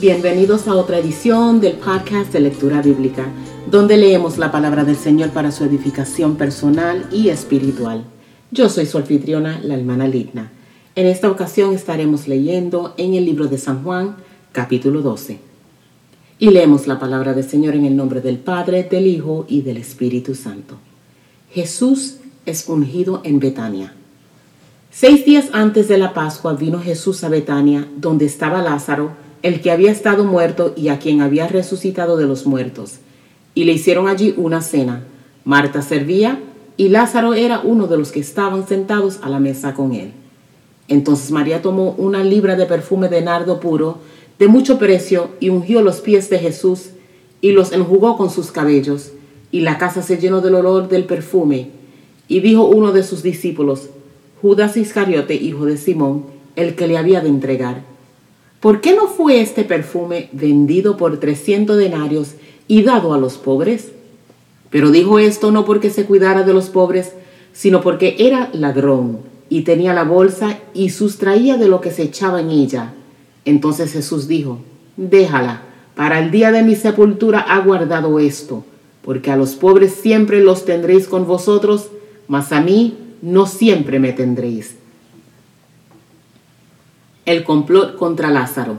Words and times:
Bienvenidos 0.00 0.66
a 0.66 0.76
otra 0.76 0.96
edición 0.96 1.60
del 1.60 1.74
podcast 1.74 2.32
de 2.32 2.40
lectura 2.40 2.80
bíblica, 2.80 3.26
donde 3.70 3.98
leemos 3.98 4.38
la 4.38 4.50
palabra 4.50 4.82
del 4.82 4.96
Señor 4.96 5.28
para 5.28 5.52
su 5.52 5.62
edificación 5.62 6.36
personal 6.36 7.06
y 7.12 7.28
espiritual. 7.28 8.04
Yo 8.50 8.70
soy 8.70 8.86
su 8.86 8.96
anfitriona, 8.96 9.60
la 9.62 9.74
hermana 9.74 10.08
Ligna. 10.08 10.52
En 10.94 11.06
esta 11.06 11.30
ocasión 11.30 11.74
estaremos 11.74 12.28
leyendo 12.28 12.94
en 12.96 13.12
el 13.12 13.26
libro 13.26 13.46
de 13.46 13.58
San 13.58 13.82
Juan, 13.82 14.16
capítulo 14.52 15.02
12. 15.02 15.38
Y 16.38 16.48
leemos 16.48 16.86
la 16.86 16.98
palabra 16.98 17.34
del 17.34 17.44
Señor 17.44 17.74
en 17.74 17.84
el 17.84 17.94
nombre 17.94 18.22
del 18.22 18.38
Padre, 18.38 18.84
del 18.84 19.06
Hijo 19.06 19.44
y 19.50 19.60
del 19.60 19.76
Espíritu 19.76 20.34
Santo. 20.34 20.76
Jesús 21.50 22.20
es 22.46 22.66
ungido 22.70 23.20
en 23.22 23.38
Betania. 23.38 23.92
Seis 24.90 25.26
días 25.26 25.50
antes 25.52 25.88
de 25.88 25.98
la 25.98 26.14
Pascua 26.14 26.54
vino 26.54 26.80
Jesús 26.80 27.22
a 27.22 27.28
Betania, 27.28 27.86
donde 27.98 28.24
estaba 28.24 28.62
Lázaro, 28.62 29.28
el 29.42 29.60
que 29.60 29.70
había 29.70 29.90
estado 29.90 30.24
muerto 30.24 30.74
y 30.76 30.88
a 30.88 30.98
quien 30.98 31.22
había 31.22 31.48
resucitado 31.48 32.16
de 32.16 32.26
los 32.26 32.46
muertos. 32.46 32.98
Y 33.54 33.64
le 33.64 33.72
hicieron 33.72 34.08
allí 34.08 34.34
una 34.36 34.62
cena. 34.62 35.04
Marta 35.44 35.82
servía 35.82 36.40
y 36.76 36.88
Lázaro 36.88 37.34
era 37.34 37.60
uno 37.60 37.86
de 37.86 37.96
los 37.96 38.12
que 38.12 38.20
estaban 38.20 38.66
sentados 38.66 39.18
a 39.22 39.28
la 39.28 39.40
mesa 39.40 39.74
con 39.74 39.92
él. 39.92 40.12
Entonces 40.88 41.30
María 41.30 41.62
tomó 41.62 41.92
una 41.92 42.22
libra 42.22 42.56
de 42.56 42.66
perfume 42.66 43.08
de 43.08 43.22
nardo 43.22 43.60
puro, 43.60 43.98
de 44.38 44.48
mucho 44.48 44.78
precio, 44.78 45.30
y 45.38 45.50
ungió 45.50 45.82
los 45.82 46.00
pies 46.00 46.30
de 46.30 46.38
Jesús 46.38 46.90
y 47.40 47.52
los 47.52 47.72
enjugó 47.72 48.16
con 48.16 48.30
sus 48.30 48.50
cabellos. 48.50 49.12
Y 49.52 49.60
la 49.60 49.78
casa 49.78 50.02
se 50.02 50.18
llenó 50.18 50.40
del 50.40 50.54
olor 50.54 50.88
del 50.88 51.04
perfume. 51.04 51.70
Y 52.28 52.40
dijo 52.40 52.64
uno 52.66 52.92
de 52.92 53.02
sus 53.02 53.22
discípulos, 53.22 53.90
Judas 54.40 54.76
Iscariote, 54.76 55.34
hijo 55.34 55.66
de 55.66 55.76
Simón, 55.76 56.24
el 56.56 56.74
que 56.76 56.86
le 56.86 56.96
había 56.96 57.20
de 57.20 57.28
entregar 57.28 57.89
¿Por 58.60 58.82
qué 58.82 58.94
no 58.94 59.06
fue 59.06 59.40
este 59.40 59.64
perfume 59.64 60.28
vendido 60.32 60.98
por 60.98 61.18
300 61.18 61.78
denarios 61.78 62.34
y 62.68 62.82
dado 62.82 63.14
a 63.14 63.18
los 63.18 63.38
pobres? 63.38 63.92
Pero 64.68 64.90
dijo 64.90 65.18
esto 65.18 65.50
no 65.50 65.64
porque 65.64 65.88
se 65.88 66.04
cuidara 66.04 66.42
de 66.42 66.52
los 66.52 66.68
pobres, 66.68 67.14
sino 67.54 67.80
porque 67.80 68.16
era 68.18 68.50
ladrón 68.52 69.20
y 69.48 69.62
tenía 69.62 69.94
la 69.94 70.04
bolsa 70.04 70.58
y 70.74 70.90
sustraía 70.90 71.56
de 71.56 71.68
lo 71.68 71.80
que 71.80 71.90
se 71.90 72.02
echaba 72.02 72.42
en 72.42 72.50
ella. 72.50 72.92
Entonces 73.46 73.92
Jesús 73.92 74.28
dijo, 74.28 74.58
déjala, 74.98 75.62
para 75.96 76.18
el 76.18 76.30
día 76.30 76.52
de 76.52 76.62
mi 76.62 76.76
sepultura 76.76 77.40
ha 77.40 77.60
guardado 77.60 78.18
esto, 78.18 78.62
porque 79.02 79.30
a 79.30 79.36
los 79.36 79.54
pobres 79.54 79.94
siempre 79.94 80.42
los 80.42 80.66
tendréis 80.66 81.08
con 81.08 81.26
vosotros, 81.26 81.88
mas 82.28 82.52
a 82.52 82.60
mí 82.60 82.98
no 83.22 83.46
siempre 83.46 83.98
me 83.98 84.12
tendréis 84.12 84.79
el 87.32 87.44
complot 87.44 87.96
contra 87.96 88.30
Lázaro. 88.30 88.76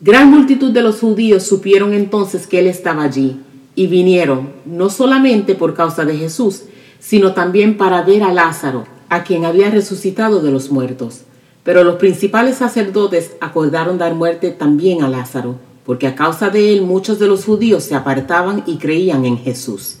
Gran 0.00 0.30
multitud 0.30 0.70
de 0.70 0.82
los 0.82 1.00
judíos 1.00 1.42
supieron 1.42 1.92
entonces 1.92 2.46
que 2.46 2.60
él 2.60 2.66
estaba 2.66 3.02
allí 3.02 3.40
y 3.74 3.86
vinieron, 3.86 4.50
no 4.64 4.90
solamente 4.90 5.54
por 5.54 5.74
causa 5.74 6.04
de 6.04 6.16
Jesús, 6.16 6.62
sino 7.00 7.32
también 7.32 7.76
para 7.76 8.02
ver 8.02 8.22
a 8.22 8.32
Lázaro, 8.32 8.86
a 9.08 9.24
quien 9.24 9.44
había 9.44 9.70
resucitado 9.70 10.40
de 10.40 10.50
los 10.50 10.70
muertos. 10.70 11.22
Pero 11.64 11.84
los 11.84 11.96
principales 11.96 12.56
sacerdotes 12.56 13.32
acordaron 13.40 13.98
dar 13.98 14.14
muerte 14.14 14.50
también 14.50 15.02
a 15.02 15.08
Lázaro, 15.08 15.56
porque 15.84 16.06
a 16.06 16.14
causa 16.14 16.50
de 16.50 16.72
él 16.72 16.82
muchos 16.82 17.18
de 17.18 17.26
los 17.26 17.44
judíos 17.44 17.84
se 17.84 17.94
apartaban 17.94 18.62
y 18.66 18.78
creían 18.78 19.24
en 19.24 19.38
Jesús. 19.38 19.98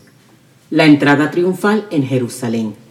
La 0.70 0.84
entrada 0.84 1.30
triunfal 1.30 1.86
en 1.90 2.04
Jerusalén. 2.04 2.87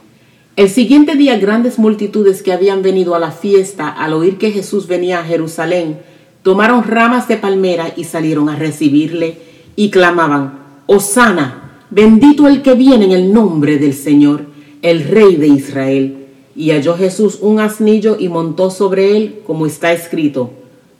El 0.58 0.72
siguiente 0.72 1.16
día 1.16 1.38
grandes 1.38 1.78
multitudes 1.78 2.42
que 2.42 2.52
habían 2.52 2.82
venido 2.82 3.14
a 3.14 3.20
la 3.20 3.30
fiesta 3.30 3.90
al 3.90 4.14
oír 4.14 4.40
que 4.40 4.50
Jesús 4.50 4.88
venía 4.88 5.20
a 5.20 5.24
Jerusalén, 5.24 6.00
tomaron 6.42 6.84
ramas 6.84 7.28
de 7.28 7.38
palmera 7.38 7.94
y 7.96 8.06
salieron 8.06 8.50
a 8.50 8.56
recibirle 8.56 9.38
y 9.76 9.92
clamaban, 9.92 10.58
Osana, 10.88 11.84
bendito 11.92 12.48
el 12.48 12.64
que 12.64 12.74
viene 12.74 13.06
en 13.06 13.12
el 13.12 13.32
nombre 13.32 13.78
del 13.78 13.94
Señor, 13.94 14.48
el 14.82 15.04
Rey 15.04 15.36
de 15.36 15.46
Israel. 15.46 16.26
Y 16.56 16.72
halló 16.72 16.98
Jesús 16.98 17.38
un 17.40 17.60
asnillo 17.60 18.18
y 18.20 18.28
montó 18.28 18.72
sobre 18.72 19.16
él, 19.16 19.42
como 19.46 19.68
está 19.68 19.94
escrito, 19.94 20.54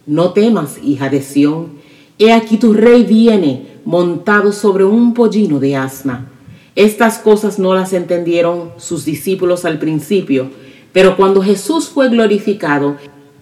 No 0.06 0.34
temas, 0.34 0.78
hija 0.84 1.10
de 1.10 1.24
Sión, 1.24 1.80
he 2.20 2.32
aquí 2.32 2.58
tu 2.58 2.74
rey 2.74 3.06
viene 3.06 3.66
montado 3.86 4.52
sobre 4.52 4.84
un 4.84 5.16
pollino 5.16 5.60
de 5.60 5.76
asna 5.76 6.28
estas 6.78 7.18
cosas 7.18 7.58
no 7.58 7.74
las 7.74 7.92
entendieron 7.92 8.70
sus 8.78 9.04
discípulos 9.04 9.66
al 9.66 9.80
principio, 9.80 10.52
pero 10.94 11.18
cuando 11.18 11.42
Jesús 11.42 11.90
fue 11.90 12.08
glorificado, 12.10 12.98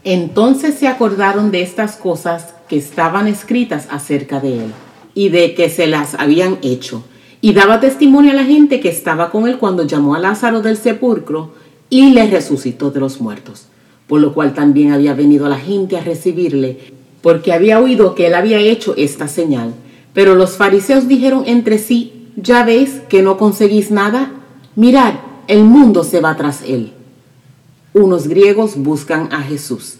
entonces 0.05 0.75
se 0.75 0.87
acordaron 0.87 1.51
de 1.51 1.61
estas 1.61 1.97
cosas 1.97 2.55
que 2.69 2.77
estaban 2.77 3.27
escritas 3.27 3.89
acerca 3.91 4.39
de 4.39 4.59
él 4.59 4.73
y 5.13 5.27
de 5.27 5.53
que 5.53 5.69
se 5.69 5.85
las 5.85 6.15
habían 6.15 6.59
hecho. 6.61 7.03
Y 7.41 7.51
daba 7.51 7.81
testimonio 7.81 8.31
a 8.31 8.35
la 8.35 8.45
gente 8.45 8.79
que 8.79 8.87
estaba 8.87 9.31
con 9.31 9.49
él 9.49 9.57
cuando 9.57 9.85
llamó 9.85 10.15
a 10.15 10.19
Lázaro 10.19 10.61
del 10.61 10.77
sepulcro 10.77 11.51
y 11.89 12.11
le 12.11 12.27
resucitó 12.27 12.89
de 12.89 13.01
los 13.01 13.19
muertos. 13.19 13.65
Por 14.07 14.21
lo 14.21 14.33
cual 14.33 14.53
también 14.53 14.93
había 14.93 15.13
venido 15.13 15.49
la 15.49 15.59
gente 15.59 15.97
a 15.97 16.03
recibirle, 16.03 16.77
porque 17.21 17.51
había 17.51 17.81
oído 17.81 18.15
que 18.15 18.27
él 18.27 18.33
había 18.33 18.59
hecho 18.59 18.93
esta 18.95 19.27
señal. 19.27 19.73
Pero 20.13 20.35
los 20.35 20.55
fariseos 20.55 21.09
dijeron 21.09 21.43
entre 21.47 21.79
sí, 21.79 22.14
¿Ya 22.35 22.65
veis 22.65 23.01
que 23.07 23.21
no 23.21 23.37
conseguís 23.37 23.91
nada? 23.91 24.33
Mirad, 24.75 25.13
el 25.47 25.63
mundo 25.63 26.03
se 26.03 26.19
va 26.19 26.35
tras 26.35 26.63
él. 26.63 26.91
Unos 27.93 28.27
griegos 28.27 28.75
buscan 28.75 29.31
a 29.31 29.41
Jesús. 29.41 29.99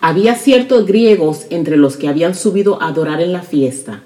Había 0.00 0.36
ciertos 0.36 0.86
griegos 0.86 1.46
entre 1.50 1.76
los 1.76 1.96
que 1.96 2.08
habían 2.08 2.36
subido 2.36 2.80
a 2.80 2.88
adorar 2.88 3.20
en 3.20 3.32
la 3.32 3.42
fiesta. 3.42 4.02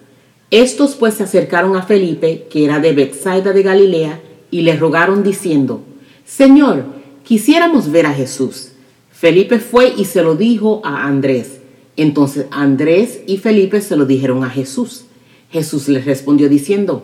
Estos 0.51 0.95
pues 0.95 1.15
se 1.15 1.25
acercaron 1.25 1.77
a 1.77 1.83
Felipe, 1.83 2.47
que 2.51 2.65
era 2.65 2.81
de 2.81 2.93
Bethsaida 2.93 3.53
de 3.53 3.63
Galilea, 3.63 4.21
y 4.51 4.63
le 4.63 4.77
rogaron 4.77 5.23
diciendo, 5.23 5.83
Señor, 6.25 6.85
quisiéramos 7.25 7.91
ver 7.91 8.07
a 8.07 8.15
Jesús. 8.15 8.71
Felipe 9.11 9.59
fue 9.59 9.93
y 9.97 10.07
se 10.07 10.23
lo 10.23 10.35
dijo 10.35 10.81
a 10.85 11.07
Andrés. 11.07 11.59
Entonces 11.97 12.47
Andrés 12.51 13.21
y 13.27 13.37
Felipe 13.37 13.81
se 13.81 13.97
lo 13.97 14.07
dijeron 14.07 14.45
a 14.45 14.51
Jesús. 14.51 15.05
Jesús 15.51 15.89
les 15.89 16.05
respondió 16.05 16.49
diciendo, 16.49 17.03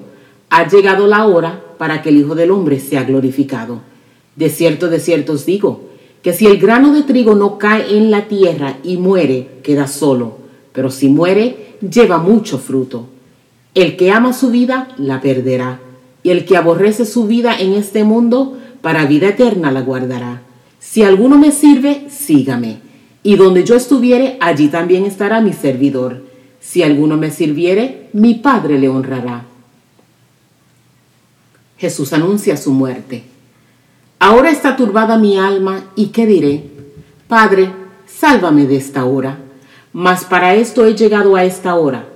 ha 0.51 0.69
llegado 0.69 1.07
la 1.07 1.27
hora 1.27 1.63
para 1.79 2.03
que 2.03 2.11
el 2.11 2.19
Hijo 2.19 2.35
del 2.35 2.51
Hombre 2.51 2.81
sea 2.81 3.05
glorificado. 3.05 3.81
De 4.37 4.51
cierto, 4.51 4.89
de 4.89 5.01
cierto 5.01 5.33
os 5.35 5.47
digo, 5.47 5.89
que 6.23 6.33
si 6.33 6.47
el 6.47 6.59
grano 6.59 6.93
de 6.93 7.05
trigo 7.05 7.35
no 7.35 7.57
cae 7.57 7.97
en 7.97 8.11
la 8.11 8.29
tierra 8.29 8.79
y 8.83 8.97
muere, 8.97 9.49
queda 9.63 9.87
solo, 9.87 10.39
pero 10.73 10.91
si 10.91 11.09
muere, 11.09 11.77
lleva 11.81 12.19
mucho 12.19 12.59
fruto. 12.59 13.07
El 13.75 13.97
que 13.97 14.11
ama 14.11 14.33
su 14.33 14.51
vida, 14.51 14.89
la 14.99 15.21
perderá, 15.21 15.81
y 16.23 16.31
el 16.31 16.45
que 16.45 16.57
aborrece 16.57 17.07
su 17.07 17.27
vida 17.27 17.57
en 17.59 17.73
este 17.73 18.05
mundo, 18.05 18.59
para 18.83 19.07
vida 19.07 19.29
eterna 19.29 19.71
la 19.71 19.83
guardará. 19.83 20.43
Si 20.81 21.03
alguno 21.03 21.39
me 21.39 21.53
sirve, 21.53 22.07
sígame, 22.11 22.81
y 23.23 23.37
donde 23.37 23.65
yo 23.65 23.77
estuviere, 23.77 24.37
allí 24.41 24.69
también 24.69 25.05
estará 25.05 25.41
mi 25.41 25.53
servidor. 25.53 26.25
Si 26.59 26.83
alguno 26.83 27.17
me 27.17 27.31
sirviere, 27.31 28.09
mi 28.13 28.35
Padre 28.35 28.79
le 28.79 28.89
honrará. 28.89 29.45
Jesús 31.81 32.13
anuncia 32.13 32.59
su 32.59 32.73
muerte. 32.73 33.23
Ahora 34.19 34.51
está 34.51 34.77
turbada 34.77 35.17
mi 35.17 35.39
alma 35.39 35.87
y 35.97 36.09
qué 36.09 36.27
diré, 36.27 36.65
Padre, 37.27 37.73
sálvame 38.07 38.67
de 38.67 38.77
esta 38.77 39.07
hora, 39.07 39.39
mas 39.95 40.27
para 40.27 40.55
esto 40.55 40.85
he 40.85 40.95
llegado 40.95 41.37
a 41.37 41.45
esta 41.45 41.75
hora. 41.77 42.07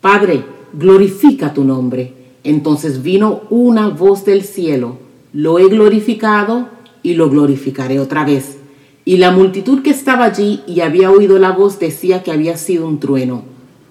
Padre, 0.00 0.42
glorifica 0.72 1.52
tu 1.52 1.64
nombre. 1.64 2.14
Entonces 2.44 3.02
vino 3.02 3.42
una 3.50 3.88
voz 3.88 4.24
del 4.24 4.42
cielo, 4.42 4.96
lo 5.34 5.58
he 5.58 5.68
glorificado 5.68 6.68
y 7.02 7.12
lo 7.12 7.28
glorificaré 7.28 8.00
otra 8.00 8.24
vez. 8.24 8.56
Y 9.04 9.18
la 9.18 9.32
multitud 9.32 9.82
que 9.82 9.90
estaba 9.90 10.24
allí 10.24 10.62
y 10.66 10.80
había 10.80 11.10
oído 11.10 11.38
la 11.38 11.50
voz 11.50 11.78
decía 11.78 12.22
que 12.22 12.32
había 12.32 12.56
sido 12.56 12.86
un 12.86 13.00
trueno. 13.00 13.42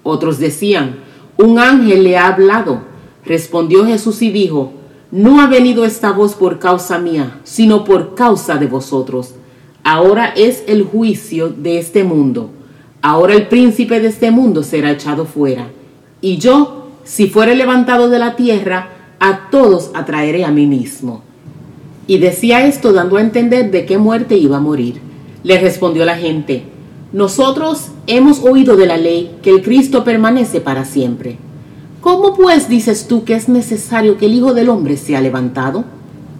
Otros 0.02 0.40
decían, 0.40 0.96
un 1.36 1.60
ángel 1.60 2.02
le 2.02 2.16
ha 2.16 2.26
hablado. 2.26 2.82
Respondió 3.24 3.86
Jesús 3.86 4.20
y 4.20 4.32
dijo, 4.32 4.72
no 5.14 5.40
ha 5.40 5.46
venido 5.46 5.84
esta 5.84 6.10
voz 6.10 6.34
por 6.34 6.58
causa 6.58 6.98
mía, 6.98 7.38
sino 7.44 7.84
por 7.84 8.16
causa 8.16 8.56
de 8.56 8.66
vosotros. 8.66 9.36
Ahora 9.84 10.32
es 10.34 10.64
el 10.66 10.82
juicio 10.82 11.50
de 11.50 11.78
este 11.78 12.02
mundo. 12.02 12.50
Ahora 13.00 13.34
el 13.34 13.46
príncipe 13.46 14.00
de 14.00 14.08
este 14.08 14.32
mundo 14.32 14.64
será 14.64 14.90
echado 14.90 15.24
fuera. 15.24 15.68
Y 16.20 16.38
yo, 16.38 16.88
si 17.04 17.28
fuere 17.28 17.54
levantado 17.54 18.10
de 18.10 18.18
la 18.18 18.34
tierra, 18.34 18.88
a 19.20 19.50
todos 19.50 19.92
atraeré 19.94 20.44
a 20.44 20.50
mí 20.50 20.66
mismo. 20.66 21.22
Y 22.08 22.18
decía 22.18 22.66
esto 22.66 22.92
dando 22.92 23.16
a 23.16 23.20
entender 23.20 23.70
de 23.70 23.86
qué 23.86 23.98
muerte 23.98 24.36
iba 24.36 24.56
a 24.56 24.60
morir. 24.60 25.00
Le 25.44 25.60
respondió 25.60 26.04
la 26.04 26.16
gente, 26.16 26.64
nosotros 27.12 27.92
hemos 28.08 28.40
oído 28.42 28.74
de 28.74 28.86
la 28.86 28.96
ley 28.96 29.36
que 29.42 29.50
el 29.50 29.62
Cristo 29.62 30.02
permanece 30.02 30.60
para 30.60 30.84
siempre. 30.84 31.38
¿Cómo 32.04 32.34
pues 32.34 32.68
dices 32.68 33.08
tú 33.08 33.24
que 33.24 33.34
es 33.34 33.48
necesario 33.48 34.18
que 34.18 34.26
el 34.26 34.34
Hijo 34.34 34.52
del 34.52 34.68
Hombre 34.68 34.98
sea 34.98 35.22
levantado? 35.22 35.84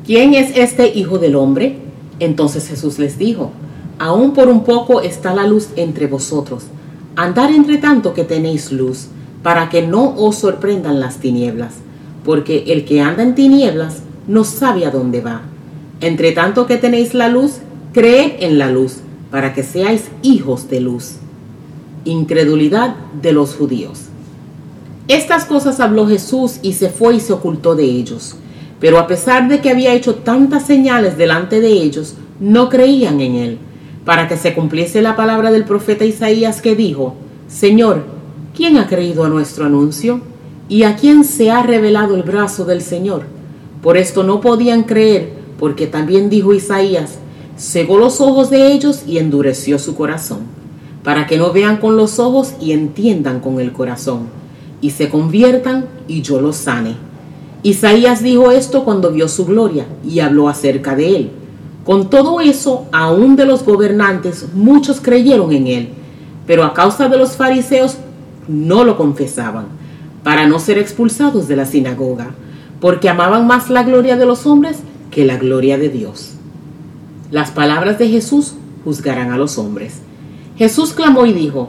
¿Quién 0.04 0.34
es 0.34 0.58
este 0.58 0.88
Hijo 0.88 1.16
del 1.16 1.36
Hombre? 1.36 1.78
Entonces 2.20 2.68
Jesús 2.68 2.98
les 2.98 3.16
dijo, 3.16 3.50
aún 3.98 4.34
por 4.34 4.48
un 4.48 4.62
poco 4.62 5.00
está 5.00 5.34
la 5.34 5.46
luz 5.46 5.70
entre 5.76 6.06
vosotros. 6.06 6.64
Andar 7.16 7.50
entre 7.50 7.78
tanto 7.78 8.12
que 8.12 8.24
tenéis 8.24 8.72
luz, 8.72 9.06
para 9.42 9.70
que 9.70 9.80
no 9.80 10.14
os 10.18 10.36
sorprendan 10.36 11.00
las 11.00 11.16
tinieblas, 11.16 11.76
porque 12.26 12.64
el 12.66 12.84
que 12.84 13.00
anda 13.00 13.22
en 13.22 13.34
tinieblas 13.34 14.02
no 14.28 14.44
sabe 14.44 14.84
a 14.84 14.90
dónde 14.90 15.22
va. 15.22 15.40
Entre 16.02 16.32
tanto 16.32 16.66
que 16.66 16.76
tenéis 16.76 17.14
la 17.14 17.30
luz, 17.30 17.60
creed 17.94 18.32
en 18.40 18.58
la 18.58 18.68
luz, 18.68 18.98
para 19.30 19.54
que 19.54 19.62
seáis 19.62 20.10
hijos 20.20 20.68
de 20.68 20.82
luz. 20.82 21.14
Incredulidad 22.04 22.96
de 23.22 23.32
los 23.32 23.54
judíos. 23.54 24.10
Estas 25.08 25.44
cosas 25.44 25.80
habló 25.80 26.06
Jesús 26.06 26.58
y 26.62 26.72
se 26.72 26.88
fue 26.88 27.16
y 27.16 27.20
se 27.20 27.32
ocultó 27.32 27.74
de 27.74 27.84
ellos. 27.84 28.36
Pero 28.80 28.98
a 28.98 29.06
pesar 29.06 29.48
de 29.48 29.60
que 29.60 29.70
había 29.70 29.92
hecho 29.92 30.16
tantas 30.16 30.66
señales 30.66 31.16
delante 31.16 31.60
de 31.60 31.68
ellos, 31.68 32.14
no 32.40 32.68
creían 32.68 33.20
en 33.20 33.34
él 33.34 33.58
para 34.04 34.28
que 34.28 34.36
se 34.36 34.54
cumpliese 34.54 35.02
la 35.02 35.16
palabra 35.16 35.50
del 35.50 35.64
profeta 35.64 36.04
Isaías 36.04 36.60
que 36.60 36.76
dijo, 36.76 37.14
Señor, 37.48 38.04
¿quién 38.54 38.76
ha 38.76 38.86
creído 38.86 39.24
a 39.24 39.28
nuestro 39.28 39.64
anuncio? 39.64 40.20
¿Y 40.68 40.82
a 40.82 40.96
quién 40.96 41.24
se 41.24 41.50
ha 41.50 41.62
revelado 41.62 42.14
el 42.14 42.22
brazo 42.22 42.64
del 42.64 42.82
Señor? 42.82 43.22
Por 43.82 43.96
esto 43.96 44.22
no 44.22 44.40
podían 44.40 44.82
creer, 44.82 45.32
porque 45.58 45.86
también 45.86 46.30
dijo 46.30 46.54
Isaías, 46.54 47.18
cegó 47.58 47.98
los 47.98 48.20
ojos 48.20 48.50
de 48.50 48.72
ellos 48.72 49.02
y 49.06 49.18
endureció 49.18 49.78
su 49.78 49.94
corazón, 49.94 50.40
para 51.02 51.26
que 51.26 51.38
no 51.38 51.52
vean 51.52 51.78
con 51.78 51.96
los 51.96 52.18
ojos 52.18 52.54
y 52.60 52.72
entiendan 52.72 53.40
con 53.40 53.60
el 53.60 53.72
corazón, 53.72 54.28
y 54.84 54.90
se 54.90 55.08
conviertan 55.08 55.86
y 56.06 56.22
yo 56.22 56.40
los 56.40 56.56
sane. 56.56 56.96
Isaías 57.62 58.22
dijo 58.22 58.50
esto 58.50 58.84
cuando 58.84 59.10
vio 59.10 59.28
su 59.28 59.46
gloria 59.46 59.86
y 60.04 60.20
habló 60.20 60.48
acerca 60.48 60.94
de 60.94 61.16
él 61.16 61.30
con 61.84 62.08
todo 62.08 62.40
eso, 62.40 62.86
aún 62.92 63.36
de 63.36 63.44
los 63.44 63.62
gobernantes, 63.62 64.46
muchos 64.54 65.02
creyeron 65.02 65.52
en 65.52 65.66
él, 65.66 65.88
pero 66.46 66.64
a 66.64 66.72
causa 66.72 67.10
de 67.10 67.18
los 67.18 67.36
fariseos 67.36 67.98
no 68.48 68.84
lo 68.84 68.96
confesaban, 68.96 69.66
para 70.22 70.46
no 70.46 70.58
ser 70.58 70.78
expulsados 70.78 71.46
de 71.46 71.56
la 71.56 71.66
sinagoga, 71.66 72.30
porque 72.80 73.10
amaban 73.10 73.46
más 73.46 73.68
la 73.68 73.82
gloria 73.82 74.16
de 74.16 74.24
los 74.24 74.46
hombres 74.46 74.78
que 75.10 75.26
la 75.26 75.36
gloria 75.36 75.76
de 75.76 75.90
Dios. 75.90 76.32
Las 77.30 77.50
palabras 77.50 77.98
de 77.98 78.08
Jesús 78.08 78.54
juzgarán 78.84 79.30
a 79.30 79.36
los 79.36 79.58
hombres. 79.58 80.00
Jesús 80.56 80.94
clamó 80.94 81.26
y 81.26 81.34
dijo, 81.34 81.68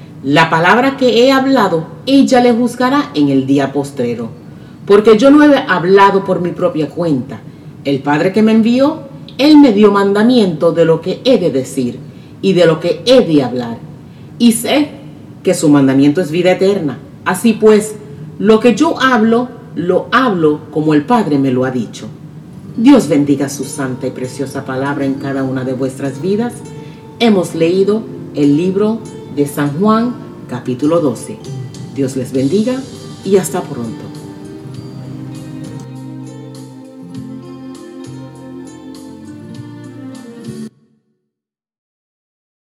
La 0.23 0.49
palabra 0.49 0.97
que 0.97 1.23
he 1.23 1.31
hablado, 1.31 1.85
ella 2.05 2.41
le 2.41 2.53
juzgará 2.53 3.11
en 3.15 3.29
el 3.29 3.47
día 3.47 3.73
postrero. 3.73 4.29
Porque 4.85 5.17
yo 5.17 5.31
no 5.31 5.43
he 5.43 5.55
hablado 5.55 6.23
por 6.23 6.41
mi 6.41 6.51
propia 6.51 6.89
cuenta. 6.89 7.41
El 7.85 7.99
Padre 8.01 8.31
que 8.31 8.41
me 8.41 8.51
envió 8.51 9.11
él 9.41 9.57
me 9.57 9.73
dio 9.73 9.91
mandamiento 9.91 10.71
de 10.71 10.85
lo 10.85 11.01
que 11.01 11.21
he 11.25 11.39
de 11.39 11.49
decir 11.49 11.97
y 12.43 12.53
de 12.53 12.67
lo 12.67 12.79
que 12.79 13.01
he 13.05 13.25
de 13.25 13.41
hablar. 13.41 13.77
Y 14.37 14.51
sé 14.51 14.89
que 15.41 15.55
su 15.55 15.67
mandamiento 15.67 16.21
es 16.21 16.29
vida 16.29 16.51
eterna. 16.51 16.99
Así 17.25 17.53
pues, 17.53 17.95
lo 18.37 18.59
que 18.59 18.75
yo 18.75 19.01
hablo, 19.01 19.49
lo 19.75 20.07
hablo 20.11 20.61
como 20.71 20.93
el 20.93 21.05
Padre 21.05 21.39
me 21.39 21.51
lo 21.51 21.65
ha 21.65 21.71
dicho. 21.71 22.07
Dios 22.77 23.09
bendiga 23.09 23.49
su 23.49 23.63
santa 23.63 24.05
y 24.05 24.11
preciosa 24.11 24.63
palabra 24.63 25.05
en 25.05 25.15
cada 25.15 25.43
una 25.43 25.63
de 25.63 25.73
vuestras 25.73 26.21
vidas. 26.21 26.53
Hemos 27.19 27.55
leído 27.55 28.03
el 28.35 28.57
libro 28.57 28.99
de 29.35 29.47
San 29.47 29.79
Juan, 29.79 30.13
capítulo 30.49 30.99
12. 30.99 31.37
Dios 31.95 32.15
les 32.15 32.31
bendiga 32.31 32.81
y 33.23 33.37
hasta 33.37 33.61
pronto. 33.61 34.10